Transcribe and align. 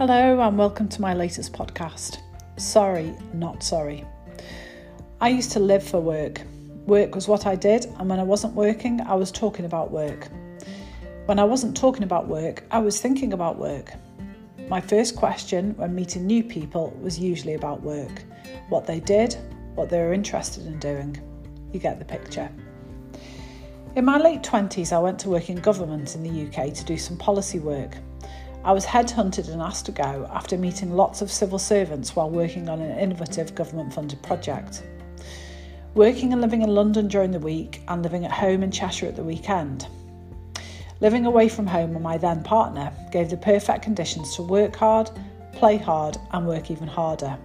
Hello, 0.00 0.40
and 0.40 0.56
welcome 0.56 0.88
to 0.88 1.02
my 1.02 1.12
latest 1.12 1.52
podcast. 1.52 2.20
Sorry, 2.56 3.14
not 3.34 3.62
sorry. 3.62 4.06
I 5.20 5.28
used 5.28 5.52
to 5.52 5.60
live 5.60 5.82
for 5.82 6.00
work. 6.00 6.40
Work 6.86 7.14
was 7.14 7.28
what 7.28 7.44
I 7.44 7.54
did, 7.54 7.84
and 7.84 8.08
when 8.08 8.18
I 8.18 8.22
wasn't 8.22 8.54
working, 8.54 9.02
I 9.02 9.14
was 9.14 9.30
talking 9.30 9.66
about 9.66 9.90
work. 9.90 10.28
When 11.26 11.38
I 11.38 11.44
wasn't 11.44 11.76
talking 11.76 12.02
about 12.02 12.28
work, 12.28 12.64
I 12.70 12.78
was 12.78 12.98
thinking 12.98 13.34
about 13.34 13.58
work. 13.58 13.92
My 14.70 14.80
first 14.80 15.16
question 15.16 15.76
when 15.76 15.94
meeting 15.94 16.26
new 16.26 16.44
people 16.44 16.98
was 17.02 17.18
usually 17.18 17.52
about 17.52 17.82
work 17.82 18.22
what 18.70 18.86
they 18.86 19.00
did, 19.00 19.36
what 19.74 19.90
they 19.90 19.98
were 19.98 20.14
interested 20.14 20.66
in 20.66 20.78
doing. 20.78 21.20
You 21.74 21.78
get 21.78 21.98
the 21.98 22.06
picture. 22.06 22.50
In 23.96 24.06
my 24.06 24.16
late 24.16 24.42
20s, 24.42 24.94
I 24.94 24.98
went 24.98 25.18
to 25.18 25.28
work 25.28 25.50
in 25.50 25.56
government 25.56 26.14
in 26.14 26.22
the 26.22 26.46
UK 26.46 26.72
to 26.72 26.84
do 26.86 26.96
some 26.96 27.18
policy 27.18 27.58
work. 27.58 27.98
I 28.62 28.72
was 28.72 28.84
headhunted 28.84 29.50
and 29.50 29.62
asked 29.62 29.86
to 29.86 29.92
go 29.92 30.28
after 30.30 30.58
meeting 30.58 30.92
lots 30.92 31.22
of 31.22 31.32
civil 31.32 31.58
servants 31.58 32.14
while 32.14 32.28
working 32.28 32.68
on 32.68 32.82
an 32.82 32.98
innovative 32.98 33.54
government 33.54 33.94
funded 33.94 34.22
project. 34.22 34.82
Working 35.94 36.34
and 36.34 36.42
living 36.42 36.60
in 36.60 36.74
London 36.74 37.08
during 37.08 37.30
the 37.30 37.38
week 37.38 37.80
and 37.88 38.02
living 38.02 38.26
at 38.26 38.30
home 38.30 38.62
in 38.62 38.70
Cheshire 38.70 39.06
at 39.06 39.16
the 39.16 39.24
weekend. 39.24 39.86
Living 41.00 41.24
away 41.24 41.48
from 41.48 41.66
home 41.66 41.94
with 41.94 42.02
my 42.02 42.18
then 42.18 42.42
partner 42.42 42.92
gave 43.10 43.30
the 43.30 43.36
perfect 43.38 43.82
conditions 43.82 44.36
to 44.36 44.42
work 44.42 44.76
hard, 44.76 45.10
play 45.54 45.78
hard, 45.78 46.18
and 46.32 46.46
work 46.46 46.70
even 46.70 46.86
harder. 46.86 47.38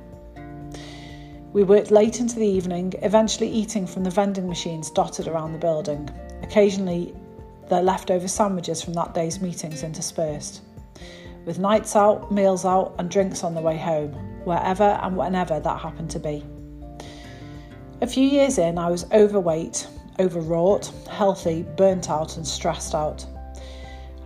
We 1.53 1.63
worked 1.63 1.91
late 1.91 2.19
into 2.19 2.35
the 2.35 2.45
evening, 2.45 2.93
eventually 3.03 3.49
eating 3.49 3.87
from 3.87 4.03
the 4.03 4.09
vending 4.09 4.49
machines 4.49 4.91
dotted 4.91 5.29
around 5.29 5.53
the 5.53 5.59
building, 5.59 6.09
occasionally 6.43 7.15
the 7.69 7.81
leftover 7.81 8.27
sandwiches 8.27 8.81
from 8.81 8.93
that 8.95 9.13
day's 9.13 9.39
meetings 9.39 9.81
interspersed 9.81 10.61
with 11.45 11.59
nights 11.59 11.95
out, 11.95 12.31
meals 12.31 12.65
out, 12.65 12.95
and 12.97 13.09
drinks 13.09 13.43
on 13.43 13.53
the 13.53 13.61
way 13.61 13.77
home, 13.77 14.11
wherever 14.43 14.99
and 15.01 15.15
whenever 15.15 15.59
that 15.59 15.79
happened 15.79 16.09
to 16.11 16.19
be. 16.19 16.43
A 18.01 18.07
few 18.07 18.27
years 18.27 18.57
in, 18.57 18.77
I 18.77 18.89
was 18.89 19.09
overweight, 19.11 19.87
overwrought, 20.19 20.91
healthy, 21.09 21.63
burnt 21.77 22.09
out, 22.09 22.37
and 22.37 22.45
stressed 22.45 22.93
out. 22.93 23.25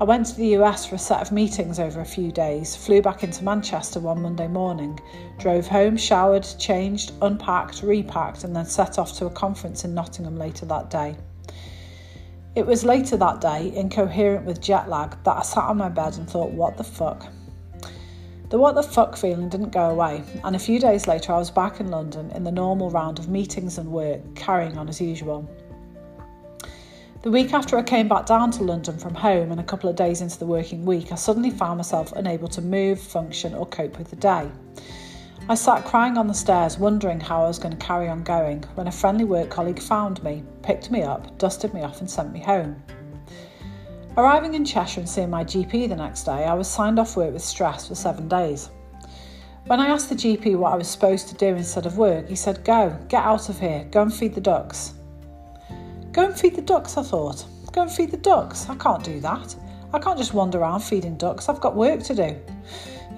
I 0.02 0.06
went 0.06 0.28
to 0.28 0.36
the 0.36 0.56
US 0.58 0.86
for 0.86 0.96
a 0.96 1.00
set 1.00 1.22
of 1.22 1.34
meetings 1.34 1.78
over 1.78 2.00
a 2.00 2.06
few 2.06 2.32
days, 2.32 2.74
flew 2.74 3.02
back 3.02 3.22
into 3.22 3.44
Manchester 3.44 4.00
one 4.00 4.22
Monday 4.22 4.48
morning, 4.48 4.98
drove 5.38 5.68
home, 5.68 5.98
showered, 5.98 6.48
changed, 6.58 7.12
unpacked, 7.22 7.84
repacked, 7.84 8.46
and 8.46 8.56
then 8.56 8.66
set 8.66 8.98
off 8.98 9.12
to 9.18 9.26
a 9.26 9.30
conference 9.30 9.84
in 9.84 9.94
Nottingham 9.94 10.38
later 10.38 10.66
that 10.68 10.90
day. 10.90 11.18
It 12.60 12.68
was 12.68 12.84
later 12.84 13.16
that 13.16 13.40
day, 13.40 13.72
incoherent 13.74 14.44
with 14.44 14.60
jet 14.60 14.90
lag, 14.90 15.16
that 15.24 15.38
I 15.38 15.44
sat 15.44 15.64
on 15.64 15.78
my 15.78 15.88
bed 15.88 16.18
and 16.18 16.30
thought, 16.30 16.52
what 16.52 16.76
the 16.76 16.84
fuck? 16.84 17.26
The 18.50 18.58
what 18.58 18.76
the 18.76 18.84
fuck 18.84 19.16
feeling 19.16 19.48
didn't 19.48 19.70
go 19.70 19.90
away, 19.90 20.24
and 20.44 20.58
a 20.58 20.60
few 20.60 20.78
days 20.78 21.08
later 21.08 21.32
I 21.32 21.38
was 21.38 21.50
back 21.50 21.80
in 21.80 21.88
London 21.88 22.30
in 22.32 22.44
the 22.44 22.52
normal 22.52 22.92
round 22.92 23.18
of 23.18 23.30
meetings 23.30 23.78
and 23.78 23.90
work, 23.90 24.36
carrying 24.36 24.78
on 24.78 24.90
as 24.90 25.00
usual. 25.00 25.50
The 27.22 27.32
week 27.32 27.54
after 27.54 27.78
I 27.78 27.82
came 27.82 28.10
back 28.10 28.26
down 28.26 28.52
to 28.52 28.64
London 28.64 28.98
from 28.98 29.16
home 29.16 29.54
and 29.54 29.62
a 29.62 29.64
couple 29.64 29.90
of 29.90 29.96
days 29.96 30.20
into 30.20 30.38
the 30.38 30.46
working 30.46 30.84
week, 30.84 31.14
I 31.14 31.16
suddenly 31.16 31.52
found 31.52 31.78
myself 31.78 32.12
unable 32.12 32.50
to 32.50 32.62
move, 32.62 33.00
function, 33.00 33.54
or 33.56 33.68
cope 33.68 33.98
with 33.98 34.10
the 34.10 34.18
day. 34.18 34.52
I 35.50 35.56
sat 35.56 35.84
crying 35.84 36.16
on 36.16 36.28
the 36.28 36.34
stairs, 36.36 36.78
wondering 36.78 37.20
how 37.20 37.44
I 37.44 37.48
was 37.48 37.58
going 37.58 37.76
to 37.76 37.84
carry 37.84 38.08
on 38.08 38.22
going, 38.22 38.64
when 38.76 38.86
a 38.86 38.92
friendly 38.92 39.26
work 39.26 39.50
colleague 39.50 39.82
found 39.82 40.24
me, 40.24 40.44
picked 40.62 40.92
me 40.92 41.02
up, 41.02 41.40
dusted 41.40 41.74
me 41.74 41.82
off, 41.82 42.02
and 42.02 42.12
sent 42.12 42.32
me 42.32 42.40
home. 42.40 42.80
Arriving 44.16 44.54
in 44.54 44.64
Cheshire 44.64 45.00
and 45.00 45.10
seeing 45.10 45.32
my 45.32 45.44
GP 45.44 45.90
the 45.90 45.96
next 45.96 46.26
day, 46.26 46.46
I 46.46 46.54
was 46.54 46.68
signed 46.68 47.00
off 47.00 47.18
work 47.18 47.34
with 47.34 47.42
stress 47.42 47.88
for 47.88 47.96
seven 47.96 48.28
days. 48.28 48.70
When 49.66 49.80
I 49.80 49.88
asked 49.88 50.10
the 50.10 50.16
GP 50.16 50.56
what 50.56 50.72
I 50.72 50.78
was 50.78 50.88
supposed 50.88 51.30
to 51.30 51.34
do 51.36 51.48
instead 51.48 51.88
of 51.88 51.98
work, 51.98 52.30
he 52.30 52.36
said, 52.36 52.64
Go, 52.64 52.96
get 53.08 53.24
out 53.24 53.50
of 53.50 53.60
here, 53.60 53.88
go 53.90 54.04
and 54.04 54.14
feed 54.14 54.36
the 54.36 54.42
ducks. 54.42 54.94
Go 56.12 56.26
and 56.26 56.40
feed 56.40 56.58
the 56.58 56.62
ducks, 56.62 56.96
I 56.96 57.02
thought. 57.02 57.44
Go 57.72 57.82
and 57.82 57.92
feed 57.92 58.12
the 58.12 58.18
ducks. 58.18 58.70
I 58.70 58.76
can't 58.76 59.04
do 59.04 59.20
that. 59.22 59.56
I 59.94 59.98
can't 59.98 60.20
just 60.20 60.36
wander 60.36 60.60
around 60.60 60.82
feeding 60.82 61.18
ducks, 61.18 61.50
I've 61.50 61.60
got 61.60 61.76
work 61.76 62.04
to 62.04 62.14
do. 62.14 62.40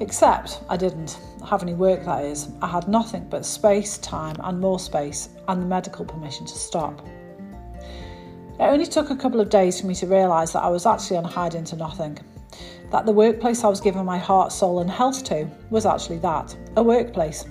Except 0.01 0.62
I 0.67 0.78
didn't 0.78 1.19
have 1.47 1.62
any 1.62 1.75
work, 1.75 2.03
that 2.06 2.25
is. 2.25 2.50
I 2.59 2.67
had 2.67 2.88
nothing 2.88 3.28
but 3.29 3.45
space, 3.45 4.00
time, 4.00 4.35
and 4.39 4.59
more 4.59 4.79
space, 4.79 5.29
and 5.47 5.62
the 5.62 5.67
medical 5.67 6.03
permission 6.03 6.47
to 6.47 6.56
stop. 6.56 7.06
It 8.59 8.63
only 8.63 8.88
took 8.88 9.11
a 9.11 9.16
couple 9.16 9.40
of 9.40 9.50
days 9.50 9.79
for 9.79 9.85
me 9.85 9.94
to 9.95 10.07
realise 10.07 10.53
that 10.53 10.63
I 10.63 10.69
was 10.69 10.88
actually 10.88 11.17
on 11.17 11.23
hide 11.23 11.53
into 11.53 11.75
nothing. 11.75 12.17
That 12.90 13.06
the 13.06 13.11
workplace 13.11 13.63
I 13.63 13.67
was 13.67 13.79
giving 13.79 14.03
my 14.03 14.17
heart, 14.17 14.51
soul, 14.51 14.79
and 14.79 14.90
health 14.90 15.23
to 15.25 15.47
was 15.69 15.85
actually 15.85 16.17
that 16.19 16.57
a 16.78 16.81
workplace. 16.81 17.45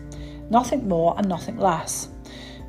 Nothing 0.50 0.88
more 0.88 1.14
and 1.18 1.28
nothing 1.28 1.56
less. 1.56 2.08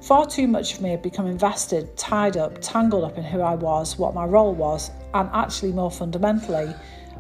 Far 0.04 0.28
too 0.28 0.48
much 0.48 0.76
of 0.76 0.82
me 0.82 0.92
had 0.92 1.02
become 1.02 1.26
invested, 1.26 1.98
tied 1.98 2.38
up, 2.38 2.60
tangled 2.62 3.04
up 3.04 3.18
in 3.18 3.24
who 3.24 3.42
I 3.42 3.56
was, 3.56 3.98
what 3.98 4.14
my 4.14 4.26
role 4.26 4.54
was, 4.54 4.92
and 5.16 5.28
actually, 5.34 5.72
more 5.72 5.90
fundamentally, 5.90 6.72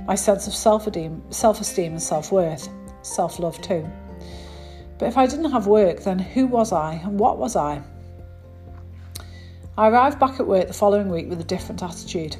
my 0.05 0.15
sense 0.15 0.47
of 0.47 0.53
self 0.53 0.87
esteem 0.87 1.21
and 1.93 2.01
self 2.01 2.31
worth, 2.31 2.69
self 3.01 3.39
love 3.39 3.61
too. 3.61 3.89
But 4.97 5.07
if 5.07 5.17
I 5.17 5.25
didn't 5.25 5.51
have 5.51 5.67
work, 5.67 6.03
then 6.03 6.19
who 6.19 6.45
was 6.45 6.71
I 6.71 6.93
and 6.93 7.19
what 7.19 7.37
was 7.37 7.55
I? 7.55 7.81
I 9.77 9.89
arrived 9.89 10.19
back 10.19 10.39
at 10.39 10.45
work 10.45 10.67
the 10.67 10.73
following 10.73 11.09
week 11.09 11.29
with 11.29 11.41
a 11.41 11.45
different 11.45 11.81
attitude. 11.81 12.35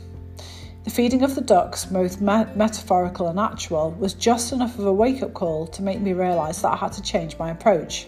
The 0.84 0.90
feeding 0.90 1.24
of 1.24 1.36
the 1.36 1.42
ducks, 1.42 1.86
both 1.86 2.22
me- 2.22 2.46
metaphorical 2.56 3.28
and 3.28 3.40
actual, 3.40 3.92
was 3.92 4.14
just 4.14 4.52
enough 4.52 4.78
of 4.80 4.86
a 4.86 4.94
wake 4.94 5.22
up 5.22 5.34
call 5.34 5.68
to 5.68 5.82
make 5.82 6.02
me 6.02 6.14
realise 6.14 6.62
that 6.62 6.74
I 6.74 6.76
had 6.76 6.92
to 6.94 7.02
change 7.02 7.38
my 7.38 7.52
approach. 7.52 8.08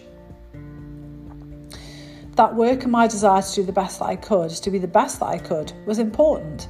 That 2.36 2.54
work 2.54 2.82
and 2.82 2.90
my 2.90 3.06
desire 3.06 3.42
to 3.42 3.54
do 3.54 3.62
the 3.62 3.72
best 3.72 4.00
that 4.00 4.06
I 4.06 4.16
could, 4.16 4.50
to 4.50 4.70
be 4.70 4.78
the 4.78 4.88
best 4.88 5.20
that 5.20 5.26
I 5.26 5.38
could, 5.38 5.72
was 5.86 6.00
important, 6.00 6.68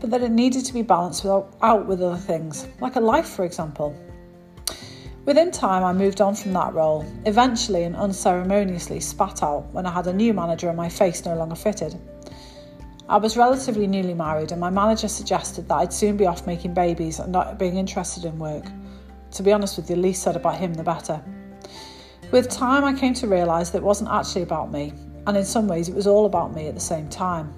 but 0.00 0.10
that 0.10 0.22
it 0.22 0.30
needed 0.30 0.64
to 0.64 0.72
be 0.72 0.82
balanced 0.82 1.26
out 1.26 1.86
with 1.86 2.02
other 2.02 2.16
things, 2.16 2.66
like 2.80 2.96
a 2.96 3.00
life, 3.00 3.28
for 3.28 3.44
example. 3.44 3.94
Within 5.26 5.50
time, 5.50 5.84
I 5.84 5.92
moved 5.92 6.20
on 6.20 6.34
from 6.34 6.54
that 6.54 6.72
role, 6.72 7.04
eventually 7.26 7.84
and 7.84 7.94
unceremoniously 7.94 9.00
spat 9.00 9.42
out 9.42 9.66
when 9.72 9.84
I 9.84 9.92
had 9.92 10.06
a 10.06 10.12
new 10.12 10.32
manager 10.32 10.68
and 10.68 10.76
my 10.76 10.88
face 10.88 11.24
no 11.24 11.36
longer 11.36 11.54
fitted. 11.54 11.94
I 13.08 13.18
was 13.18 13.36
relatively 13.36 13.86
newly 13.86 14.14
married, 14.14 14.52
and 14.52 14.60
my 14.60 14.70
manager 14.70 15.08
suggested 15.08 15.68
that 15.68 15.74
I'd 15.74 15.92
soon 15.92 16.16
be 16.16 16.26
off 16.26 16.46
making 16.46 16.74
babies 16.74 17.18
and 17.18 17.32
not 17.32 17.58
being 17.58 17.76
interested 17.76 18.24
in 18.24 18.38
work. 18.38 18.64
To 19.32 19.42
be 19.42 19.52
honest 19.52 19.76
with 19.76 19.90
you, 19.90 19.96
the 19.96 20.02
least 20.02 20.22
said 20.22 20.36
about 20.36 20.56
him, 20.56 20.74
the 20.74 20.82
better. 20.82 21.22
With 22.30 22.48
time, 22.48 22.84
I 22.84 22.92
came 22.92 23.12
to 23.14 23.26
realise 23.26 23.70
that 23.70 23.78
it 23.78 23.84
wasn't 23.84 24.10
actually 24.10 24.42
about 24.42 24.72
me, 24.72 24.94
and 25.26 25.36
in 25.36 25.44
some 25.44 25.68
ways, 25.68 25.88
it 25.88 25.94
was 25.94 26.06
all 26.06 26.24
about 26.24 26.54
me 26.54 26.68
at 26.68 26.74
the 26.74 26.80
same 26.80 27.08
time. 27.08 27.52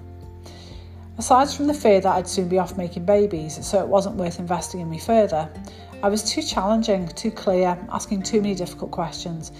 Aside 1.15 1.47
from 1.51 1.67
the 1.67 1.75
fear 1.75 2.01
that 2.01 2.15
I'd 2.15 2.27
soon 2.27 2.49
be 2.49 2.57
off 2.57 2.75
making 2.75 3.05
babies, 3.05 3.63
so 3.63 3.79
it 3.79 3.87
wasn't 3.87 4.15
worth 4.15 4.39
investing 4.39 4.79
in 4.79 4.89
me 4.89 4.97
further, 4.97 5.47
I 6.01 6.09
was 6.09 6.23
too 6.23 6.41
challenging, 6.41 7.07
too 7.09 7.29
clear, 7.29 7.77
asking 7.91 8.23
too 8.23 8.41
many 8.41 8.55
difficult 8.55 8.89
questions. 8.89 9.51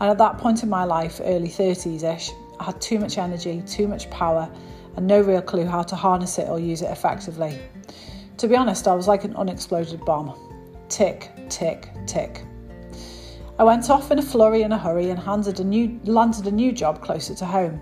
And 0.00 0.10
at 0.10 0.18
that 0.18 0.36
point 0.36 0.62
in 0.62 0.68
my 0.68 0.84
life, 0.84 1.18
early 1.24 1.48
30s 1.48 2.04
ish, 2.04 2.30
I 2.60 2.64
had 2.64 2.80
too 2.82 2.98
much 2.98 3.16
energy, 3.16 3.62
too 3.66 3.88
much 3.88 4.10
power, 4.10 4.50
and 4.96 5.06
no 5.06 5.22
real 5.22 5.40
clue 5.40 5.64
how 5.64 5.82
to 5.82 5.96
harness 5.96 6.38
it 6.38 6.48
or 6.48 6.60
use 6.60 6.82
it 6.82 6.90
effectively. 6.90 7.58
To 8.36 8.46
be 8.46 8.54
honest, 8.54 8.86
I 8.86 8.94
was 8.94 9.08
like 9.08 9.24
an 9.24 9.34
unexploded 9.34 10.04
bomb. 10.04 10.38
Tick, 10.90 11.30
tick, 11.48 11.88
tick. 12.06 12.44
I 13.58 13.64
went 13.64 13.88
off 13.88 14.10
in 14.10 14.18
a 14.18 14.22
flurry 14.22 14.62
and 14.62 14.74
a 14.74 14.78
hurry 14.78 15.08
and 15.08 15.18
handed 15.18 15.58
a 15.58 15.64
new, 15.64 15.98
landed 16.04 16.46
a 16.46 16.52
new 16.52 16.70
job 16.70 17.02
closer 17.02 17.34
to 17.34 17.46
home 17.46 17.80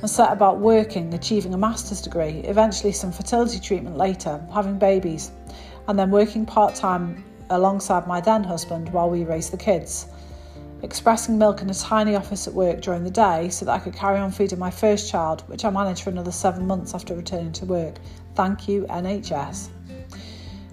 and 0.00 0.10
set 0.10 0.32
about 0.32 0.58
working, 0.58 1.12
achieving 1.14 1.54
a 1.54 1.58
master's 1.58 2.00
degree, 2.00 2.40
eventually 2.44 2.92
some 2.92 3.12
fertility 3.12 3.60
treatment 3.60 3.96
later, 3.96 4.42
having 4.52 4.78
babies, 4.78 5.30
and 5.88 5.98
then 5.98 6.10
working 6.10 6.46
part 6.46 6.74
time 6.74 7.22
alongside 7.50 8.06
my 8.06 8.20
then 8.20 8.42
husband 8.42 8.88
while 8.90 9.10
we 9.10 9.24
raised 9.24 9.52
the 9.52 9.56
kids. 9.56 10.06
Expressing 10.82 11.36
milk 11.36 11.60
in 11.60 11.68
a 11.68 11.74
tiny 11.74 12.16
office 12.16 12.48
at 12.48 12.54
work 12.54 12.80
during 12.80 13.04
the 13.04 13.10
day 13.10 13.50
so 13.50 13.66
that 13.66 13.72
I 13.72 13.78
could 13.78 13.92
carry 13.92 14.18
on 14.18 14.30
feeding 14.30 14.58
my 14.58 14.70
first 14.70 15.10
child, 15.10 15.42
which 15.46 15.64
I 15.64 15.70
managed 15.70 16.02
for 16.02 16.10
another 16.10 16.32
seven 16.32 16.66
months 16.66 16.94
after 16.94 17.14
returning 17.14 17.52
to 17.52 17.66
work. 17.66 17.96
Thank 18.34 18.66
you, 18.66 18.86
NHS. 18.88 19.68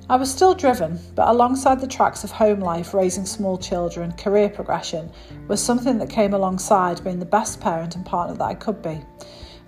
I 0.10 0.16
was 0.16 0.32
still 0.32 0.54
driven, 0.54 0.98
but 1.16 1.28
alongside 1.28 1.82
the 1.82 1.88
tracks 1.88 2.24
of 2.24 2.32
home 2.32 2.62
life, 2.62 2.94
raising 2.94 3.26
small 3.26 3.58
children, 3.58 4.14
career 4.14 4.48
progression 4.48 5.12
was 5.50 5.62
something 5.62 5.98
that 5.98 6.10
came 6.10 6.34
alongside 6.34 7.04
being 7.04 7.20
the 7.20 7.26
best 7.26 7.60
parent 7.60 7.98
and 7.98 8.06
partner 8.06 8.38
that 8.38 8.44
I 8.46 8.54
could 8.54 8.82
be. 8.82 9.02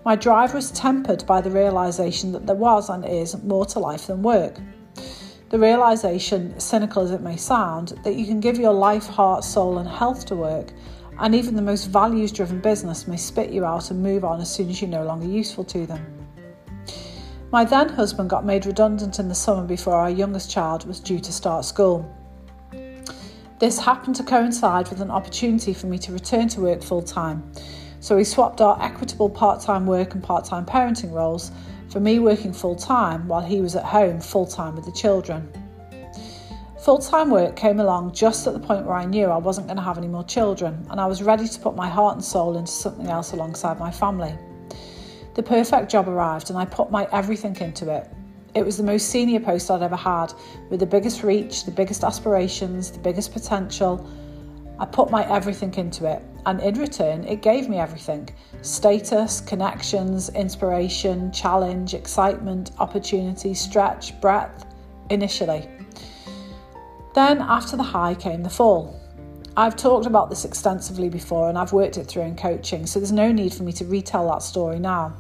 My 0.06 0.16
drive 0.16 0.54
was 0.54 0.72
tempered 0.72 1.26
by 1.26 1.42
the 1.42 1.52
realization 1.52 2.32
that 2.32 2.48
there 2.48 2.56
was 2.56 2.90
and 2.90 3.04
is 3.04 3.44
more 3.44 3.66
to 3.66 3.80
life 3.80 4.08
than 4.08 4.22
work. 4.22 4.58
The 5.50 5.60
realization, 5.60 6.58
cynical 6.58 7.04
as 7.04 7.12
it 7.12 7.22
may 7.22 7.36
sound, 7.36 8.00
that 8.06 8.16
you 8.16 8.26
can 8.26 8.40
give 8.40 8.58
your 8.58 8.72
life, 8.72 9.08
heart, 9.08 9.44
soul, 9.44 9.80
and 9.80 9.90
health 9.90 10.26
to 10.28 10.38
work, 10.38 10.72
and 11.20 11.36
even 11.36 11.58
the 11.58 11.62
most 11.62 11.88
values 11.88 12.32
driven 12.32 12.62
business 12.62 13.10
may 13.10 13.18
spit 13.18 13.50
you 13.50 13.66
out 13.66 13.92
and 13.92 14.02
move 14.02 14.24
on 14.24 14.40
as 14.40 14.50
soon 14.50 14.70
as 14.70 14.82
you're 14.82 14.90
no 14.90 15.04
longer 15.04 15.28
useful 15.28 15.66
to 15.66 15.86
them. 15.86 16.19
My 17.52 17.66
then 17.66 17.90
husband 17.90 18.30
got 18.30 18.46
made 18.46 18.68
redundant 18.68 19.18
in 19.18 19.28
the 19.28 19.34
summer 19.34 19.66
before 19.66 19.96
our 19.96 20.10
youngest 20.12 20.52
child 20.52 20.86
was 20.86 21.00
due 21.00 21.20
to 21.20 21.34
start 21.34 21.66
school. 21.66 22.08
This 23.58 23.80
happened 23.80 24.16
to 24.18 24.24
coincide 24.24 24.88
with 24.90 25.02
an 25.02 25.10
opportunity 25.10 25.74
for 25.74 25.88
me 25.88 25.98
to 25.98 26.12
return 26.12 26.48
to 26.50 26.62
work 26.62 26.84
full 26.84 27.02
time. 27.02 27.52
So 28.02 28.16
we 28.16 28.24
swapped 28.24 28.62
our 28.62 28.80
equitable 28.80 29.32
part 29.32 29.62
time 29.62 29.88
work 29.88 30.14
and 30.14 30.24
part 30.24 30.46
time 30.46 30.64
parenting 30.64 31.12
roles 31.12 31.52
for 31.90 32.00
me 32.00 32.20
working 32.20 32.54
full 32.54 32.76
time 32.76 33.28
while 33.28 33.42
he 33.42 33.62
was 33.62 33.76
at 33.76 33.84
home 33.84 34.22
full 34.22 34.46
time 34.46 34.76
with 34.76 34.86
the 34.86 34.92
children. 34.92 35.52
Full 36.82 37.00
time 37.00 37.32
work 37.32 37.56
came 37.56 37.80
along 37.80 38.14
just 38.14 38.46
at 38.46 38.54
the 38.54 38.60
point 38.60 38.86
where 38.86 38.96
I 38.96 39.06
knew 39.06 39.26
I 39.26 39.38
wasn't 39.38 39.66
going 39.66 39.78
to 39.78 39.84
have 39.84 39.98
any 39.98 40.08
more 40.08 40.24
children 40.24 40.86
and 40.92 41.02
I 41.02 41.08
was 41.08 41.24
ready 41.24 41.48
to 41.48 41.60
put 41.60 41.76
my 41.76 41.90
heart 41.90 42.16
and 42.16 42.24
soul 42.24 42.58
into 42.58 42.72
something 42.72 43.08
else 43.08 43.32
alongside 43.32 43.80
my 43.80 43.90
family. 43.90 44.38
The 45.36 45.44
perfect 45.44 45.90
job 45.90 46.08
arrived 46.10 46.50
and 46.50 46.58
I 46.58 46.66
put 46.66 46.92
my 46.92 47.08
everything 47.12 47.56
into 47.58 47.90
it. 47.94 48.10
It 48.56 48.66
was 48.66 48.78
the 48.78 48.84
most 48.84 49.10
senior 49.10 49.40
post 49.40 49.70
I'd 49.70 49.84
ever 49.84 49.96
had, 49.96 50.34
with 50.70 50.80
the 50.80 50.86
biggest 50.86 51.24
reach, 51.24 51.66
the 51.66 51.72
biggest 51.72 52.04
aspirations, 52.04 52.92
the 52.92 53.00
biggest 53.00 53.32
potential. 53.32 54.10
I 54.80 54.86
put 54.86 55.12
my 55.12 55.30
everything 55.32 55.74
into 55.76 56.06
it, 56.06 56.24
and 56.46 56.60
in 56.62 56.80
return, 56.80 57.26
it 57.26 57.42
gave 57.42 57.70
me 57.70 57.78
everything 57.78 58.30
status, 58.62 59.40
connections, 59.40 60.30
inspiration, 60.30 61.32
challenge, 61.32 61.94
excitement, 61.94 62.72
opportunity, 62.80 63.54
stretch, 63.54 64.20
breadth, 64.20 64.66
initially. 65.12 65.70
Then, 67.14 67.42
after 67.42 67.78
the 67.78 67.84
high, 67.84 68.16
came 68.16 68.42
the 68.42 68.50
fall. 68.50 68.99
I've 69.60 69.76
talked 69.76 70.06
about 70.06 70.30
this 70.30 70.46
extensively 70.46 71.10
before 71.10 71.50
and 71.50 71.58
I've 71.58 71.74
worked 71.74 71.98
it 71.98 72.08
through 72.08 72.22
in 72.22 72.38
coaching, 72.38 72.86
so 72.86 72.98
there's 72.98 73.12
no 73.12 73.30
need 73.30 73.54
for 73.54 73.64
me 73.64 73.74
to 73.74 73.84
retell 73.84 74.32
that 74.32 74.42
story 74.42 74.80
now. 74.80 75.20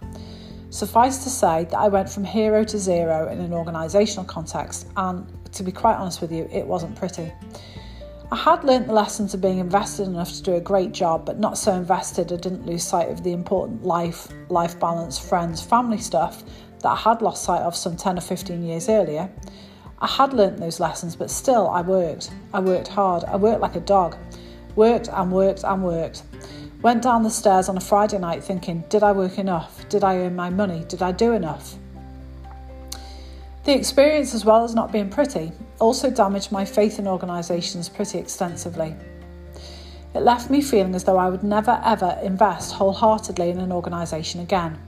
Suffice 0.70 1.26
to 1.26 1.30
say 1.30 1.66
that 1.66 1.78
I 1.78 1.90
went 1.90 2.10
from 2.10 2.24
hero 2.24 2.64
to 2.64 2.80
zero 2.80 3.28
in 3.28 3.42
an 3.42 3.52
organisational 3.52 4.26
context, 4.28 4.88
and 4.96 5.28
to 5.52 5.62
be 5.62 5.74
quite 5.74 5.96
honest 5.96 6.22
with 6.22 6.32
you, 6.32 6.48
it 6.54 6.66
wasn't 6.66 6.96
pretty. 6.96 7.34
I 8.32 8.38
had 8.38 8.64
learnt 8.64 8.88
the 8.88 8.94
lessons 8.94 9.34
of 9.34 9.42
being 9.42 9.58
invested 9.58 10.08
enough 10.08 10.32
to 10.32 10.42
do 10.42 10.54
a 10.54 10.62
great 10.62 10.94
job, 10.94 11.26
but 11.26 11.38
not 11.38 11.58
so 11.58 11.74
invested 11.74 12.32
I 12.32 12.38
didn't 12.38 12.66
lose 12.66 12.86
sight 12.86 13.10
of 13.10 13.26
the 13.26 13.34
important 13.34 13.84
life, 13.84 14.30
life 14.48 14.80
balance, 14.80 15.20
friends, 15.20 15.62
family 15.62 15.98
stuff 15.98 16.46
that 16.80 16.88
I 16.88 16.96
had 16.96 17.22
lost 17.22 17.44
sight 17.44 17.64
of 17.64 17.76
some 17.76 17.98
10 17.98 18.18
or 18.18 18.22
15 18.22 18.64
years 18.64 18.88
earlier. 18.88 19.30
I 20.02 20.08
had 20.08 20.32
learnt 20.32 20.58
those 20.58 20.80
lessons, 20.80 21.14
but 21.14 21.30
still 21.30 21.68
I 21.68 21.82
worked. 21.82 22.32
I 22.54 22.62
worked 22.62 22.88
hard. 22.88 23.26
I 23.26 23.36
worked 23.36 23.60
like 23.60 23.76
a 23.76 23.82
dog. 23.82 24.16
Worked 24.80 25.10
and 25.10 25.30
worked 25.30 25.66
and 25.66 25.84
worked. 25.84 26.24
Went 26.82 27.02
down 27.04 27.24
the 27.24 27.30
stairs 27.30 27.68
on 27.68 27.76
a 27.76 27.82
Friday 27.82 28.18
night 28.18 28.42
thinking, 28.42 28.86
did 28.88 29.04
I 29.04 29.12
work 29.12 29.38
enough? 29.38 29.84
Did 29.90 30.06
I 30.06 30.20
earn 30.20 30.38
my 30.38 30.50
money? 30.50 30.86
Did 30.88 31.02
I 31.02 31.12
do 31.12 31.34
enough? 31.34 31.76
The 33.66 33.76
experience, 33.76 34.34
as 34.34 34.46
well 34.46 34.64
as 34.64 34.74
not 34.74 34.94
being 34.94 35.10
pretty, 35.10 35.52
also 35.80 36.10
damaged 36.10 36.54
my 36.54 36.64
faith 36.64 36.98
in 36.98 37.10
organisations 37.10 37.90
pretty 37.90 38.20
extensively. 38.20 38.96
It 40.16 40.22
left 40.22 40.50
me 40.50 40.62
feeling 40.62 40.96
as 40.96 41.04
though 41.04 41.18
I 41.18 41.30
would 41.30 41.44
never 41.44 41.82
ever 41.84 42.18
invest 42.24 42.72
wholeheartedly 42.72 43.50
in 43.50 43.60
an 43.60 43.74
organisation 43.74 44.40
again. 44.40 44.80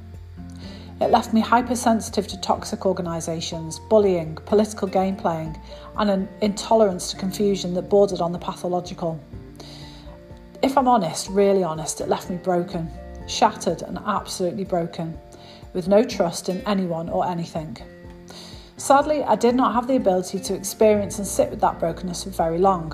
It 1.01 1.11
left 1.11 1.33
me 1.33 1.41
hypersensitive 1.41 2.27
to 2.27 2.39
toxic 2.39 2.85
organisations, 2.85 3.79
bullying, 3.89 4.35
political 4.45 4.88
game 4.88 5.17
playing, 5.17 5.59
and 5.97 6.09
an 6.09 6.29
intolerance 6.39 7.11
to 7.11 7.17
confusion 7.17 7.73
that 7.73 7.89
bordered 7.89 8.21
on 8.21 8.31
the 8.31 8.39
pathological 8.39 9.19
if 10.71 10.77
I'm 10.77 10.88
honest, 10.88 11.27
really 11.27 11.65
honest, 11.65 12.00
it 12.00 12.07
left 12.07 12.29
me 12.29 12.38
broken, 12.38 12.89
shattered 13.27 13.81
and 13.81 14.00
absolutely 14.06 14.63
broken, 14.63 15.19
with 15.73 15.89
no 15.89 16.01
trust 16.01 16.47
in 16.47 16.62
anyone 16.65 17.09
or 17.09 17.27
anything. 17.27 17.75
Sadly, 18.77 19.21
I 19.21 19.35
did 19.35 19.53
not 19.53 19.73
have 19.73 19.85
the 19.85 19.97
ability 19.97 20.39
to 20.39 20.56
experience 20.56 21.18
and 21.18 21.27
sit 21.27 21.50
with 21.50 21.59
that 21.59 21.77
brokenness 21.77 22.23
for 22.23 22.29
very 22.29 22.57
long. 22.57 22.94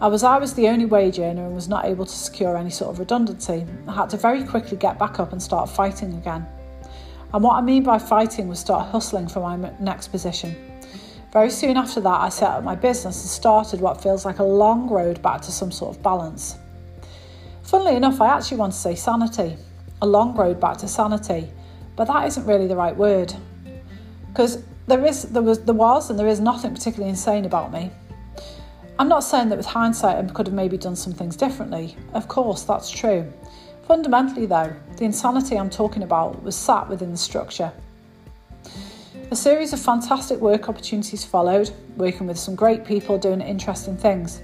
I 0.00 0.08
was 0.08 0.24
I 0.24 0.38
was 0.38 0.52
the 0.54 0.66
only 0.66 0.84
wage 0.84 1.20
earner 1.20 1.46
and 1.46 1.54
was 1.54 1.68
not 1.68 1.84
able 1.84 2.06
to 2.06 2.12
secure 2.12 2.56
any 2.56 2.70
sort 2.70 2.90
of 2.90 2.98
redundancy. 2.98 3.64
I 3.86 3.94
had 3.94 4.10
to 4.10 4.16
very 4.16 4.42
quickly 4.42 4.76
get 4.76 4.98
back 4.98 5.20
up 5.20 5.30
and 5.30 5.40
start 5.40 5.70
fighting 5.70 6.14
again. 6.14 6.44
And 7.32 7.44
what 7.44 7.54
I 7.54 7.60
mean 7.60 7.84
by 7.84 8.00
fighting 8.00 8.48
was 8.48 8.58
start 8.58 8.88
hustling 8.88 9.28
for 9.28 9.38
my 9.38 9.70
next 9.78 10.08
position. 10.08 10.56
Very 11.32 11.50
soon 11.50 11.76
after 11.76 12.00
that, 12.00 12.20
I 12.20 12.30
set 12.30 12.50
up 12.50 12.64
my 12.64 12.74
business 12.74 13.22
and 13.22 13.30
started 13.30 13.80
what 13.80 14.02
feels 14.02 14.24
like 14.24 14.40
a 14.40 14.44
long 14.44 14.88
road 14.90 15.22
back 15.22 15.40
to 15.42 15.52
some 15.52 15.70
sort 15.70 15.96
of 15.96 16.02
balance. 16.02 16.56
Funnily 17.70 17.94
enough, 17.94 18.20
I 18.20 18.26
actually 18.26 18.56
want 18.56 18.72
to 18.72 18.78
say 18.80 18.96
sanity, 18.96 19.56
a 20.02 20.06
long 20.06 20.34
road 20.34 20.58
back 20.58 20.78
to 20.78 20.88
sanity, 20.88 21.48
but 21.94 22.06
that 22.06 22.26
isn't 22.26 22.44
really 22.44 22.66
the 22.66 22.74
right 22.74 22.96
word. 22.96 23.32
Because 24.26 24.64
there 24.88 25.04
is 25.04 25.22
there 25.22 25.40
was 25.40 25.60
there 25.60 25.74
was 25.76 26.10
and 26.10 26.18
there 26.18 26.26
is 26.26 26.40
nothing 26.40 26.74
particularly 26.74 27.10
insane 27.10 27.44
about 27.44 27.72
me. 27.72 27.92
I'm 28.98 29.06
not 29.06 29.20
saying 29.20 29.50
that 29.50 29.56
with 29.56 29.66
hindsight 29.66 30.16
I 30.16 30.26
could 30.32 30.48
have 30.48 30.54
maybe 30.54 30.76
done 30.78 30.96
some 30.96 31.12
things 31.12 31.36
differently. 31.36 31.96
Of 32.12 32.26
course, 32.26 32.64
that's 32.64 32.90
true. 32.90 33.32
Fundamentally, 33.86 34.46
though, 34.46 34.74
the 34.96 35.04
insanity 35.04 35.56
I'm 35.56 35.70
talking 35.70 36.02
about 36.02 36.42
was 36.42 36.56
sat 36.56 36.88
within 36.88 37.12
the 37.12 37.18
structure. 37.18 37.70
A 39.30 39.36
series 39.36 39.72
of 39.72 39.78
fantastic 39.78 40.40
work 40.40 40.68
opportunities 40.68 41.24
followed, 41.24 41.70
working 41.96 42.26
with 42.26 42.36
some 42.36 42.56
great 42.56 42.84
people 42.84 43.16
doing 43.16 43.40
interesting 43.40 43.96
things. 43.96 44.42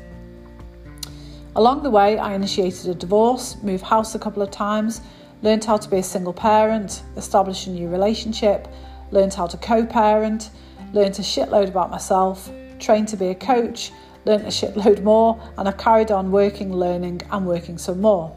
Along 1.56 1.82
the 1.82 1.88
way, 1.88 2.18
I 2.18 2.34
initiated 2.34 2.86
a 2.90 2.94
divorce, 2.94 3.56
moved 3.62 3.82
house 3.82 4.14
a 4.14 4.18
couple 4.18 4.42
of 4.42 4.50
times, 4.50 5.00
learned 5.40 5.64
how 5.64 5.78
to 5.78 5.88
be 5.88 5.96
a 5.96 6.02
single 6.02 6.34
parent, 6.34 7.02
established 7.16 7.66
a 7.66 7.70
new 7.70 7.88
relationship, 7.88 8.68
learned 9.10 9.32
how 9.32 9.46
to 9.46 9.56
co 9.56 9.86
parent, 9.86 10.50
learned 10.92 11.18
a 11.18 11.22
shitload 11.22 11.68
about 11.68 11.90
myself, 11.90 12.52
trained 12.78 13.08
to 13.08 13.16
be 13.16 13.28
a 13.28 13.34
coach, 13.34 13.90
learned 14.26 14.44
a 14.44 14.48
shitload 14.48 15.02
more, 15.02 15.40
and 15.56 15.66
I've 15.66 15.78
carried 15.78 16.10
on 16.10 16.30
working, 16.30 16.76
learning, 16.76 17.22
and 17.32 17.46
working 17.46 17.78
some 17.78 18.02
more. 18.02 18.36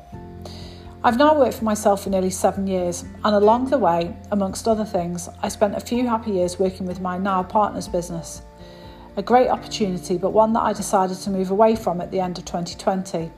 I've 1.03 1.17
now 1.17 1.37
worked 1.37 1.55
for 1.55 1.65
myself 1.65 2.03
for 2.05 2.09
nearly 2.11 2.29
seven 2.29 2.67
years, 2.67 3.03
and 3.25 3.35
along 3.35 3.69
the 3.69 3.77
way, 3.77 4.15
amongst 4.31 4.65
other 4.65 4.85
things, 4.85 5.27
I 5.43 5.49
spent 5.49 5.75
a 5.75 5.81
few 5.81 6.07
happy 6.07 6.31
years 6.31 6.57
working 6.57 6.85
with 6.85 7.01
my 7.01 7.17
now 7.17 7.43
partner's 7.43 7.89
business. 7.89 8.43
A 9.19 9.21
great 9.21 9.49
opportunity, 9.49 10.17
but 10.17 10.29
one 10.29 10.53
that 10.53 10.61
I 10.61 10.71
decided 10.71 11.17
to 11.17 11.29
move 11.29 11.51
away 11.51 11.75
from 11.75 11.99
at 11.99 12.09
the 12.09 12.21
end 12.21 12.37
of 12.37 12.45
2020, 12.45 13.29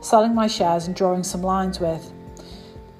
selling 0.00 0.34
my 0.34 0.46
shares 0.46 0.86
and 0.86 0.96
drawing 0.96 1.22
some 1.22 1.42
lines 1.42 1.78
with. 1.78 2.10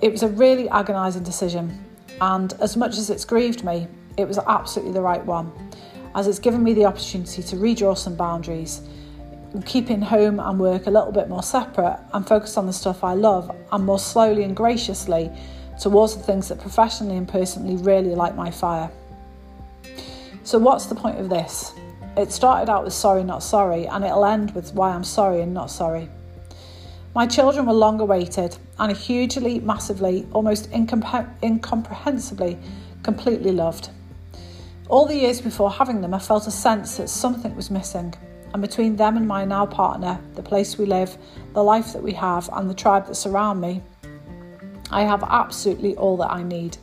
It 0.02 0.12
was 0.12 0.22
a 0.22 0.28
really 0.28 0.68
agonising 0.68 1.22
decision, 1.22 1.82
and 2.20 2.52
as 2.60 2.76
much 2.76 2.98
as 2.98 3.08
it's 3.08 3.24
grieved 3.24 3.64
me, 3.64 3.88
it 4.18 4.28
was 4.28 4.36
absolutely 4.36 4.92
the 4.92 5.00
right 5.00 5.24
one, 5.24 5.50
as 6.14 6.26
it's 6.26 6.38
given 6.38 6.62
me 6.62 6.74
the 6.74 6.84
opportunity 6.84 7.42
to 7.42 7.56
redraw 7.56 7.96
some 7.96 8.16
boundaries, 8.16 8.82
keeping 9.64 10.02
home 10.02 10.38
and 10.38 10.60
work 10.60 10.86
a 10.86 10.90
little 10.90 11.12
bit 11.12 11.30
more 11.30 11.42
separate 11.42 11.98
and 12.12 12.28
focus 12.28 12.58
on 12.58 12.66
the 12.66 12.72
stuff 12.74 13.02
I 13.02 13.14
love 13.14 13.50
and 13.72 13.82
more 13.82 13.98
slowly 13.98 14.42
and 14.42 14.54
graciously 14.54 15.30
towards 15.80 16.14
the 16.14 16.22
things 16.22 16.48
that 16.48 16.60
professionally 16.60 17.16
and 17.16 17.26
personally 17.26 17.76
really 17.76 18.14
light 18.14 18.36
my 18.36 18.50
fire. 18.50 18.90
So, 20.44 20.58
what's 20.58 20.84
the 20.84 20.94
point 20.94 21.18
of 21.18 21.30
this? 21.30 21.72
It 22.16 22.32
started 22.32 22.70
out 22.70 22.84
with 22.84 22.94
sorry, 22.94 23.22
not 23.24 23.42
sorry, 23.42 23.86
and 23.86 24.04
it'll 24.04 24.24
end 24.24 24.54
with 24.54 24.72
why 24.72 24.92
I'm 24.92 25.04
sorry 25.04 25.42
and 25.42 25.52
not 25.52 25.70
sorry. 25.70 26.08
My 27.14 27.26
children 27.26 27.66
were 27.66 27.72
long 27.72 28.00
awaited 28.00 28.56
and 28.78 28.96
hugely, 28.96 29.60
massively, 29.60 30.26
almost 30.32 30.70
incompre- 30.70 31.28
incomprehensibly, 31.42 32.58
completely 33.02 33.52
loved. 33.52 33.90
All 34.88 35.06
the 35.06 35.16
years 35.16 35.40
before 35.40 35.70
having 35.70 36.00
them, 36.00 36.14
I 36.14 36.18
felt 36.18 36.46
a 36.46 36.50
sense 36.50 36.96
that 36.96 37.08
something 37.08 37.54
was 37.56 37.70
missing. 37.70 38.14
And 38.52 38.62
between 38.62 38.96
them 38.96 39.16
and 39.16 39.26
my 39.26 39.44
now 39.44 39.66
partner, 39.66 40.18
the 40.34 40.42
place 40.42 40.78
we 40.78 40.86
live, 40.86 41.18
the 41.52 41.62
life 41.62 41.92
that 41.92 42.02
we 42.02 42.12
have, 42.12 42.48
and 42.52 42.70
the 42.70 42.74
tribe 42.74 43.06
that 43.08 43.14
surround 43.16 43.60
me, 43.60 43.82
I 44.90 45.02
have 45.02 45.24
absolutely 45.24 45.96
all 45.96 46.16
that 46.18 46.30
I 46.30 46.42
need. 46.42 46.78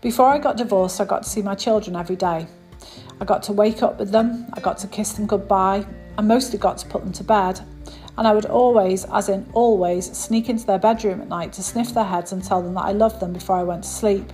Before 0.00 0.28
I 0.28 0.38
got 0.38 0.56
divorced, 0.56 1.00
I 1.00 1.04
got 1.04 1.24
to 1.24 1.28
see 1.28 1.42
my 1.42 1.54
children 1.54 1.96
every 1.96 2.16
day. 2.16 2.46
I 3.22 3.24
got 3.24 3.44
to 3.44 3.52
wake 3.52 3.84
up 3.84 4.00
with 4.00 4.10
them, 4.10 4.48
I 4.52 4.58
got 4.58 4.78
to 4.78 4.88
kiss 4.88 5.12
them 5.12 5.28
goodbye, 5.28 5.86
and 6.18 6.26
mostly 6.26 6.58
got 6.58 6.76
to 6.78 6.88
put 6.88 7.04
them 7.04 7.12
to 7.12 7.22
bed. 7.22 7.60
And 8.18 8.26
I 8.26 8.34
would 8.34 8.46
always, 8.46 9.04
as 9.04 9.28
in 9.28 9.48
always, 9.52 10.10
sneak 10.10 10.48
into 10.48 10.66
their 10.66 10.80
bedroom 10.80 11.20
at 11.20 11.28
night 11.28 11.52
to 11.52 11.62
sniff 11.62 11.94
their 11.94 12.02
heads 12.02 12.32
and 12.32 12.42
tell 12.42 12.60
them 12.60 12.74
that 12.74 12.84
I 12.84 12.90
loved 12.90 13.20
them 13.20 13.32
before 13.32 13.54
I 13.54 13.62
went 13.62 13.84
to 13.84 13.88
sleep. 13.88 14.32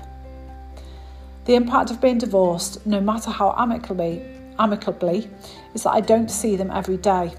The 1.45 1.54
impact 1.54 1.90
of 1.90 2.00
being 2.00 2.16
divorced, 2.16 2.87
no 2.87 2.99
matter 2.99 3.30
how 3.30 3.54
amicably, 3.59 4.23
amicably, 4.59 5.28
is 5.75 5.83
that 5.83 5.90
I 5.90 6.00
don't 6.00 6.30
see 6.30 6.57
them 6.57 6.71
every 6.71 6.97
day. 6.97 7.35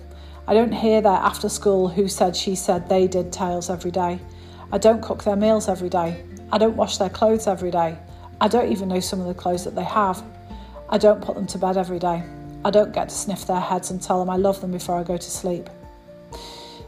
I 0.47 0.53
don't 0.53 0.71
hear 0.71 1.01
their 1.01 1.13
after 1.13 1.49
school 1.49 1.87
who 1.87 2.07
said, 2.07 2.35
she 2.35 2.53
said, 2.53 2.87
they 2.87 3.07
did 3.07 3.33
tales 3.33 3.71
every 3.71 3.89
day. 3.89 4.19
I 4.71 4.77
don't 4.77 5.01
cook 5.01 5.23
their 5.23 5.35
meals 5.35 5.67
every 5.67 5.89
day. 5.89 6.23
I 6.51 6.59
don't 6.59 6.75
wash 6.75 6.99
their 6.99 7.09
clothes 7.09 7.47
every 7.47 7.71
day. 7.71 7.97
I 8.39 8.47
don't 8.47 8.71
even 8.71 8.89
know 8.89 8.99
some 8.99 9.19
of 9.19 9.25
the 9.25 9.33
clothes 9.33 9.63
that 9.63 9.73
they 9.73 9.83
have. 9.83 10.23
I 10.91 10.97
don't 10.97 11.21
put 11.21 11.35
them 11.35 11.45
to 11.47 11.57
bed 11.57 11.77
every 11.77 11.99
day. 11.99 12.23
I 12.65 12.71
don't 12.71 12.91
get 12.91 13.09
to 13.09 13.15
sniff 13.15 13.45
their 13.45 13.59
heads 13.59 13.91
and 13.91 14.01
tell 14.01 14.19
them 14.19 14.29
I 14.29 14.37
love 14.37 14.59
them 14.59 14.71
before 14.71 14.99
I 14.99 15.03
go 15.03 15.17
to 15.17 15.31
sleep. 15.31 15.69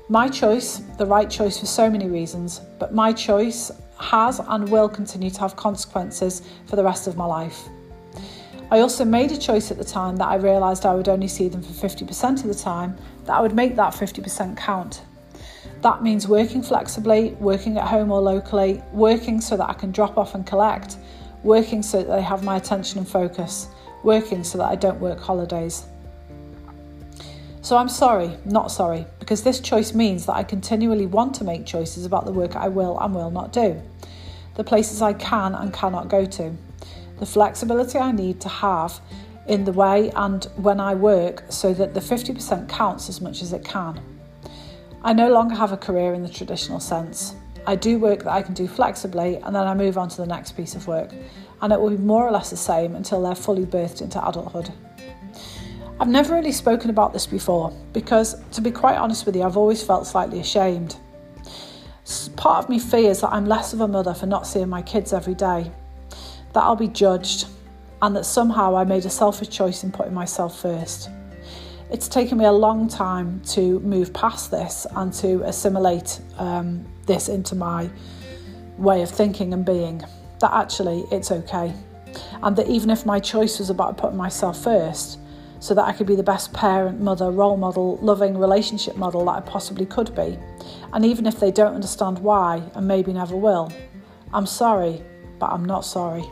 My 0.10 0.28
choice, 0.28 0.80
the 0.98 1.06
right 1.06 1.30
choice 1.30 1.60
for 1.60 1.68
so 1.68 1.90
many 1.90 2.08
reasons, 2.08 2.62
but 2.80 2.94
my 2.94 3.14
choice 3.14 3.72
has 3.98 4.40
and 4.40 4.68
will 4.70 4.90
continue 4.90 5.30
to 5.30 5.40
have 5.40 5.56
consequences 5.56 6.42
for 6.66 6.76
the 6.76 6.84
rest 6.84 7.08
of 7.08 7.16
my 7.16 7.26
life. 7.26 7.70
I 8.72 8.80
also 8.80 9.06
made 9.06 9.32
a 9.32 9.38
choice 9.38 9.70
at 9.70 9.78
the 9.78 9.84
time 9.84 10.16
that 10.18 10.28
I 10.28 10.36
realised 10.36 10.86
I 10.86 10.96
would 10.96 11.08
only 11.08 11.28
see 11.28 11.48
them 11.48 11.62
for 11.62 11.88
50% 11.88 12.42
of 12.42 12.48
the 12.48 12.56
time, 12.56 12.98
that 13.26 13.34
I 13.34 13.42
would 13.42 13.54
make 13.54 13.76
that 13.76 13.94
50% 13.94 14.58
count. 14.58 15.04
That 15.82 16.02
means 16.02 16.28
working 16.28 16.64
flexibly, 16.64 17.32
working 17.40 17.78
at 17.78 17.88
home 17.88 18.12
or 18.12 18.22
locally, 18.22 18.82
working 18.92 19.40
so 19.40 19.56
that 19.58 19.70
I 19.70 19.74
can 19.74 19.92
drop 19.92 20.18
off 20.18 20.36
and 20.36 20.46
collect, 20.46 20.98
working 21.44 21.84
so 21.84 22.00
that 22.00 22.08
they 22.08 22.22
have 22.22 22.44
my 22.44 22.58
attention 22.58 23.00
and 23.00 23.08
focus, 23.08 23.68
working 24.04 24.44
so 24.44 24.58
that 24.58 24.66
I 24.66 24.76
don't 24.76 25.00
work 25.00 25.20
holidays. 25.20 25.86
So 27.62 27.78
I'm 27.78 27.90
sorry, 27.90 28.36
not 28.44 28.72
sorry, 28.72 29.06
because 29.20 29.44
this 29.44 29.60
choice 29.60 29.94
means 29.94 30.26
that 30.26 30.34
I 30.34 30.44
continually 30.44 31.06
want 31.06 31.36
to 31.36 31.44
make 31.44 31.66
choices 31.66 32.06
about 32.06 32.26
the 32.26 32.32
work 32.32 32.56
I 32.56 32.68
will 32.68 33.00
and 33.00 33.14
will 33.14 33.30
not 33.30 33.54
do, 33.54 33.80
the 34.56 34.64
places 34.64 35.02
I 35.02 35.14
can 35.14 35.54
and 35.54 35.72
cannot 35.72 36.08
go 36.08 36.26
to, 36.26 36.56
the 37.20 37.26
flexibility 37.26 38.00
I 38.00 38.12
need 38.12 38.42
to 38.42 38.50
have 38.50 39.00
in 39.48 39.64
the 39.64 39.72
way 39.72 40.12
and 40.16 40.44
when 40.56 40.80
I 40.80 40.96
work 40.96 41.44
so 41.50 41.74
that 41.74 41.94
the 41.94 42.00
50% 42.00 42.68
counts 42.68 43.10
as 43.10 43.22
much 43.22 43.44
as 43.44 43.54
it 43.54 43.64
can. 43.64 44.02
I 45.04 45.14
no 45.14 45.32
longer 45.32 45.56
have 45.56 45.72
a 45.72 45.78
career 45.78 46.14
in 46.14 46.24
the 46.24 46.30
traditional 46.30 46.80
sense. 46.80 47.36
I 47.68 47.76
do 47.76 48.00
work 48.00 48.24
that 48.24 48.32
I 48.32 48.42
can 48.42 48.54
do 48.54 48.68
flexibly 48.68 49.38
and 49.38 49.56
then 49.56 49.68
I 49.68 49.74
move 49.74 49.98
on 49.98 50.10
to 50.10 50.18
the 50.18 50.26
next 50.26 50.54
piece 50.54 50.76
of 50.76 50.88
work, 50.88 51.12
and 51.62 51.72
it 51.72 51.80
will 51.80 51.92
be 51.92 51.98
more 51.98 52.28
or 52.28 52.32
less 52.32 52.50
the 52.50 52.58
same 52.58 52.96
until 52.96 53.22
they're 53.22 53.36
fully 53.36 53.66
birthed 53.66 54.02
into 54.02 54.18
adulthood. 54.28 54.72
I've 56.00 56.08
never 56.08 56.34
really 56.34 56.52
spoken 56.52 56.90
about 56.90 57.14
this 57.14 57.28
before 57.28 57.72
because, 57.94 58.36
to 58.54 58.62
be 58.62 58.72
quite 58.72 58.98
honest 58.98 59.28
with 59.28 59.36
you, 59.36 59.44
I've 59.44 59.58
always 59.58 59.84
felt 59.84 60.08
slightly 60.08 60.40
ashamed. 60.40 60.96
Part 62.36 62.64
of 62.64 62.70
me 62.70 62.80
fears 62.80 63.22
that 63.22 63.32
I'm 63.32 63.46
less 63.46 63.74
of 63.74 63.82
a 63.82 63.88
mother 63.88 64.16
for 64.16 64.26
not 64.26 64.48
seeing 64.48 64.68
my 64.68 64.82
kids 64.82 65.14
every 65.14 65.36
day, 65.36 65.72
that 66.54 66.64
I'll 66.64 66.76
be 66.76 66.88
judged, 66.88 67.46
and 68.02 68.16
that 68.16 68.26
somehow 68.26 68.76
I 68.76 68.84
made 68.84 69.06
a 69.06 69.12
selfish 69.12 69.50
choice 69.50 69.84
in 69.84 69.92
putting 69.92 70.16
myself 70.16 70.60
first. 70.60 71.10
It's 71.92 72.08
taken 72.08 72.38
me 72.38 72.46
a 72.46 72.52
long 72.52 72.88
time 72.88 73.42
to 73.48 73.82
move 73.82 74.14
past 74.14 74.50
this 74.50 74.88
and 74.96 75.12
to 75.16 75.44
assimilate 75.44 76.22
um, 76.38 76.86
this 77.06 77.28
into 77.28 77.54
my 77.54 77.90
way 78.78 79.02
of 79.02 79.10
thinking 79.10 79.54
and 79.54 79.66
being. 79.66 80.02
That 80.40 80.54
actually 80.54 81.04
it's 81.12 81.32
okay. 81.32 81.74
And 82.42 82.56
that 82.56 82.68
even 82.68 82.90
if 82.90 83.06
my 83.06 83.20
choice 83.20 83.60
was 83.60 83.70
about 83.70 83.98
putting 83.98 84.18
myself 84.18 84.64
first, 84.64 85.20
so 85.60 85.76
that 85.76 85.84
I 85.84 85.92
could 85.92 86.08
be 86.08 86.16
the 86.16 86.24
best 86.24 86.54
parent, 86.54 87.00
mother, 87.00 87.30
role 87.30 87.56
model, 87.56 87.98
loving 87.98 88.36
relationship 88.36 88.96
model 88.96 89.26
that 89.26 89.32
I 89.32 89.42
possibly 89.42 89.86
could 89.86 90.16
be. 90.16 90.40
And 90.92 91.06
even 91.06 91.28
if 91.28 91.40
they 91.40 91.52
don't 91.52 91.76
understand 91.76 92.18
why, 92.18 92.64
and 92.74 92.88
maybe 92.88 93.14
never 93.14 93.36
will, 93.36 93.72
I'm 94.34 94.48
sorry, 94.48 95.04
but 95.38 95.52
I'm 95.52 95.64
not 95.64 95.86
sorry. 95.86 96.24